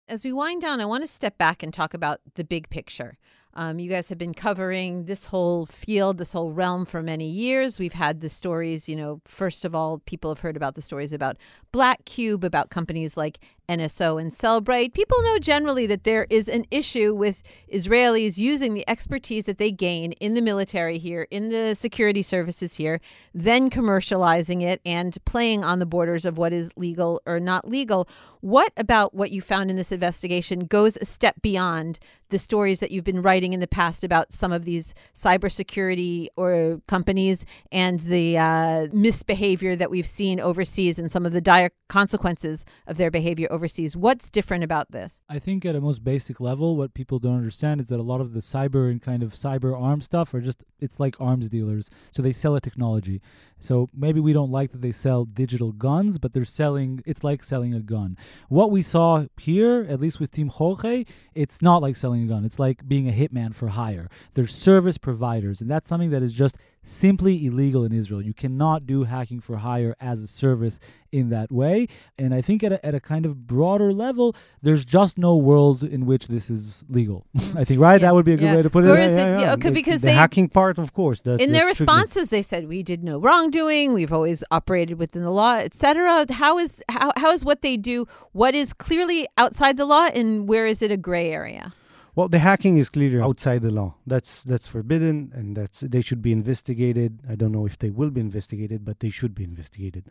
[0.08, 3.18] As we wind down, I want to step back and talk about the big picture.
[3.54, 7.78] Um, you guys have been covering this whole field, this whole realm for many years.
[7.78, 11.12] We've had the stories, you know, first of all, people have heard about the stories
[11.12, 11.37] about
[11.72, 16.64] Black Cube, about companies like NSO and Cellebrite, people know generally that there is an
[16.70, 21.74] issue with Israelis using the expertise that they gain in the military here, in the
[21.74, 22.98] security services here,
[23.34, 28.08] then commercializing it and playing on the borders of what is legal or not legal.
[28.40, 31.98] What about what you found in this investigation goes a step beyond
[32.30, 36.80] the stories that you've been writing in the past about some of these cybersecurity or
[36.86, 42.64] companies and the uh, misbehavior that we've seen overseas and some of the dire consequences
[42.86, 43.96] of their behavior overseas.
[43.96, 45.22] What's different about this?
[45.28, 48.20] I think at a most basic level, what people don't understand is that a lot
[48.20, 51.90] of the cyber and kind of cyber arm stuff are just it's like arms dealers.
[52.12, 53.20] So they sell a technology.
[53.58, 57.42] So maybe we don't like that they sell digital guns, but they're selling it's like
[57.42, 58.16] selling a gun.
[58.48, 62.44] What we saw here, at least with Team Jorge, it's not like selling a gun.
[62.44, 64.09] It's like being a hitman for hire.
[64.35, 68.22] They're service providers, and that's something that is just simply illegal in Israel.
[68.22, 70.78] You cannot do hacking for hire as a service
[71.12, 71.87] in that way.
[72.16, 75.83] And I think at a, at a kind of broader level, there's just no world
[75.83, 77.26] in which this is legal.
[77.54, 78.00] I think, right?
[78.00, 78.07] Yeah.
[78.07, 78.57] That would be a good Yeah.
[78.57, 78.88] way to put it.
[78.88, 81.92] Yeah, yeah, okay, because the they- hacking part, of course, that's in their that's tricky.
[81.92, 86.59] responses they said we did no wrongdoing we've always operated within the law etc how
[86.59, 90.66] is how, how is what they do what is clearly outside the law and where
[90.66, 91.72] is it a gray area
[92.18, 93.94] Well, the hacking is clearly outside the law.
[94.04, 97.20] That's that's forbidden, and that's they should be investigated.
[97.33, 100.04] I don't know if they will be investigated, but they should be investigated.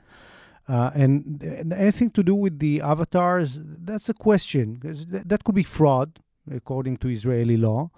[0.70, 4.80] Uh, and, and anything to do with the avatars, that's a question.
[4.80, 7.89] th- that could be fraud, according to Israeli law.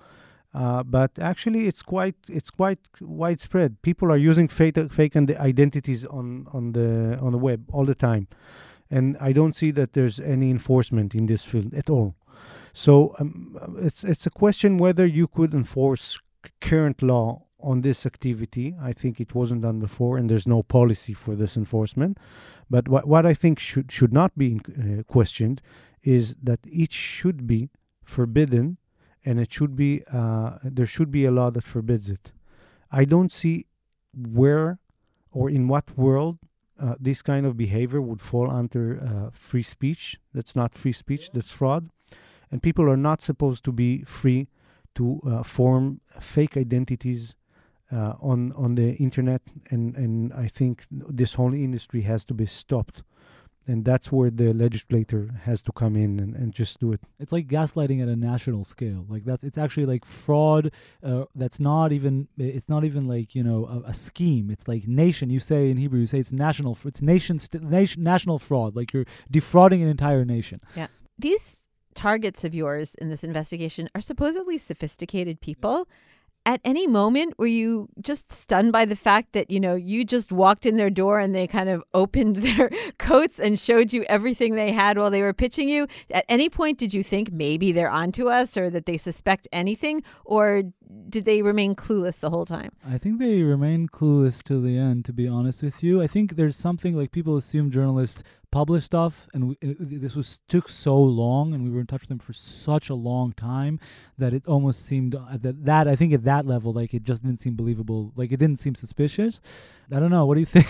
[0.56, 3.80] Uh, but actually, it's quite it's quite widespread.
[3.84, 5.16] People are using fake fake
[5.52, 8.26] identities on on the on the web all the time,
[8.90, 12.16] and I don't see that there's any enforcement in this field at all.
[12.74, 16.20] So um, it's it's a question whether you could enforce
[16.62, 18.76] current law on this activity.
[18.82, 22.18] I think it wasn't done before, and there's no policy for this enforcement.
[22.70, 25.62] But what what I think should should not be uh, questioned
[26.04, 27.70] is that it should be
[28.04, 28.78] forbidden,
[29.26, 32.32] and it should be uh, there should be a law that forbids it.
[32.92, 33.66] I don't see
[34.14, 34.80] where
[35.32, 36.40] or in what world
[36.80, 40.20] uh, this kind of behavior would fall under uh, free speech.
[40.34, 41.30] That's not free speech.
[41.32, 41.90] That's fraud
[42.52, 44.48] and people are not supposed to be free
[44.96, 47.36] to uh, form fake identities
[47.92, 52.46] uh, on on the internet and and I think this whole industry has to be
[52.46, 53.04] stopped
[53.68, 57.32] and that's where the legislator has to come in and, and just do it It's
[57.32, 59.06] like gaslighting at a national scale.
[59.08, 60.72] Like that's it's actually like fraud.
[61.04, 62.28] Uh, that's not even.
[62.38, 64.50] It's not even like you know a, a scheme.
[64.50, 65.30] It's like nation.
[65.30, 66.74] You say in Hebrew, you say it's national.
[66.76, 68.76] fr- It's nation, st- nation national fraud.
[68.76, 70.58] Like you're defrauding an entire nation.
[70.76, 70.88] Yeah.
[71.20, 71.66] These
[72.00, 75.86] targets of yours in this investigation are supposedly sophisticated people.
[76.46, 80.32] At any moment were you just stunned by the fact that you know you just
[80.32, 84.56] walked in their door and they kind of opened their coats and showed you everything
[84.56, 85.88] they had while they were pitching you?
[86.10, 90.02] At any point did you think maybe they're onto us or that they suspect anything?
[90.24, 90.64] Or
[91.10, 95.06] did they remain clueless the whole time I think they remain clueless till the end.
[95.06, 99.28] To be honest with you, I think there's something like people assume journalists publish stuff,
[99.34, 102.20] and we, uh, this was took so long, and we were in touch with them
[102.20, 103.80] for such a long time
[104.18, 107.24] that it almost seemed uh, that that I think at that level, like it just
[107.24, 108.12] didn't seem believable.
[108.16, 109.40] Like it didn't seem suspicious.
[109.92, 110.26] I don't know.
[110.26, 110.68] What do you think?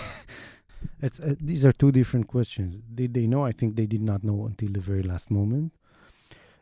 [1.02, 4.24] it's uh, these are two different questions did they know I think they did not
[4.24, 5.72] know until the very last moment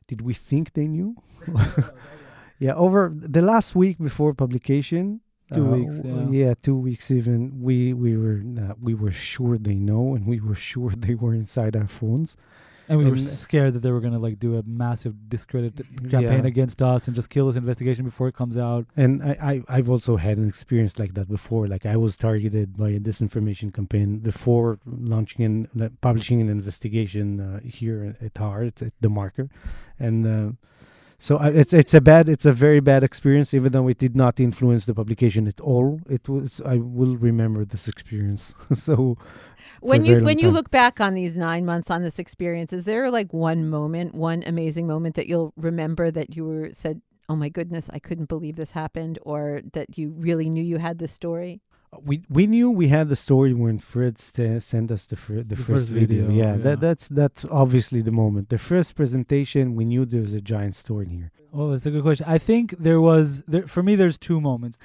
[0.07, 1.17] did we think they knew
[2.59, 5.21] yeah over the last week before publication
[5.55, 6.29] Two uh, weeks, yeah.
[6.31, 10.39] yeah two weeks even we we were uh, we were sure they know and we
[10.41, 12.37] were sure they were inside our phones
[12.91, 15.73] And we were scared that they were gonna like do a massive discredit
[16.13, 16.53] campaign Yeah.
[16.55, 18.85] against us and just kill this investigation before it comes out.
[19.05, 21.63] And I, I, I've also had an experience like that before.
[21.75, 24.69] Like I was targeted by a disinformation campaign before
[25.13, 25.57] launching and
[26.09, 29.47] publishing an investigation uh, here at- at Hart at TheMarker,
[30.07, 30.49] and uh,
[31.21, 33.53] so I, it's it's a bad, it's a very bad experience.
[33.53, 36.61] Even though it did not influence the publication at all, it was.
[36.65, 38.55] I will remember this experience.
[38.73, 39.19] so
[39.81, 40.55] when you when you time.
[40.55, 44.45] look back on these nine months on this experience, is there like one moment, one
[44.47, 48.55] amazing moment that you'll remember that you were said, "Oh my goodness, I couldn't believe
[48.55, 51.63] this happened," or that you really knew you had this story?
[52.05, 55.55] We we knew we had the story when Fred st- sent us the fir- the,
[55.55, 56.27] The first, first video.
[56.27, 56.63] video, Yeah, yeah.
[56.63, 58.49] that that's that's obviously the moment.
[58.51, 61.31] The first presentation, we knew there was a giant story in here.
[61.53, 62.27] Oh, that's a good question.
[62.29, 63.97] I think there was there for me.
[63.97, 64.77] There's two moments.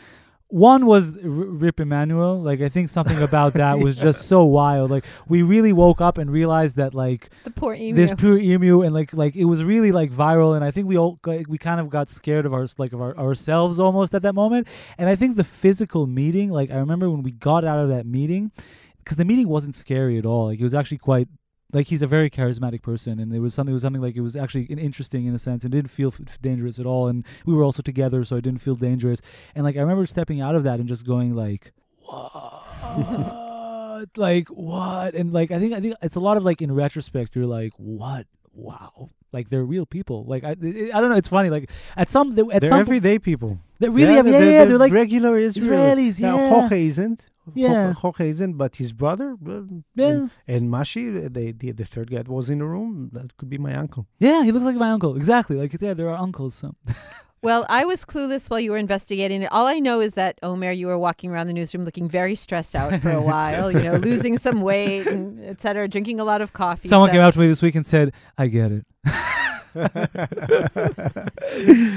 [0.50, 2.40] One was R- RIP Emmanuel.
[2.40, 4.92] Like I think something about that was just so wild.
[4.92, 7.96] Like we really woke up and realized that like The poor emu.
[7.96, 10.56] this pure emu and like like it was really like viral.
[10.56, 13.18] And I think we all we kind of got scared of our like of our,
[13.18, 14.68] ourselves almost at that moment.
[14.98, 16.50] And I think the physical meeting.
[16.52, 18.52] Like I remember when we got out of that meeting
[19.00, 20.48] because the meeting wasn't scary at all.
[20.48, 21.28] Like it was actually quite
[21.74, 23.72] like he's a very charismatic person, and it was something.
[23.72, 25.64] It was something like it was actually interesting in a sense.
[25.64, 28.62] and didn't feel f- dangerous at all, and we were also together, so I didn't
[28.62, 29.22] feel dangerous.
[29.56, 34.08] And like I remember stepping out of that and just going like, what?
[34.18, 35.16] like what?
[35.16, 37.74] And like I think I think it's a lot of like in retrospect, you're like,
[37.78, 38.28] what?
[38.54, 39.10] Wow.
[39.32, 40.26] Like they're real people.
[40.26, 41.16] Like I, I don't know.
[41.18, 41.50] It's funny.
[41.50, 43.60] Like at some, at They're some, everyday people.
[43.80, 45.58] They're really, yeah, yeah, yeah, the they're like regular Israelis.
[45.58, 46.50] Israelis, Now, yeah.
[46.50, 47.26] Jorge isn't.
[47.54, 47.94] Yeah.
[47.94, 49.36] Jorge isn't, but his brother.
[49.48, 49.62] uh,
[49.96, 50.08] Yeah.
[50.08, 53.50] And, and Mashi, the, the the third guy that was in the room, that could
[53.50, 54.08] be my uncle.
[54.20, 55.16] Yeah, he looks like my uncle.
[55.18, 55.56] Exactly.
[55.58, 56.56] Like yeah, there are uncles.
[56.56, 56.76] So.
[57.44, 59.52] Well, I was clueless while you were investigating it.
[59.52, 62.74] All I know is that Omer, you were walking around the newsroom looking very stressed
[62.74, 63.70] out for a while.
[63.70, 66.88] You know, losing some weight and et cetera, drinking a lot of coffee.
[66.88, 68.86] Someone so- came up to me this week and said, "I get it."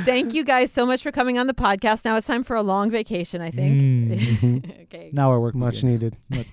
[0.05, 2.05] Thank you guys so much for coming on the podcast.
[2.05, 3.41] Now it's time for a long vacation.
[3.41, 3.81] I think.
[3.81, 4.83] Mm.
[4.85, 5.11] okay.
[5.12, 5.93] Now our work Much begins.
[5.93, 6.16] needed.
[6.31, 6.47] But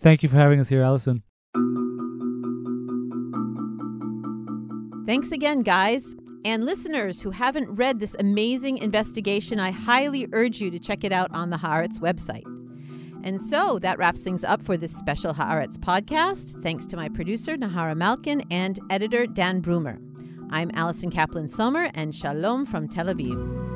[0.00, 1.22] thank you for having us here, Allison.
[5.06, 6.14] Thanks again, guys.
[6.44, 11.12] And listeners who haven't read this amazing investigation, I highly urge you to check it
[11.12, 12.44] out on the Haaretz website.
[13.24, 16.62] And so that wraps things up for this special Haaretz podcast.
[16.62, 19.98] Thanks to my producer, Nahara Malkin, and editor, Dan Brumer.
[20.50, 23.67] I'm Allison Kaplan Sommer, and shalom from Tel Aviv.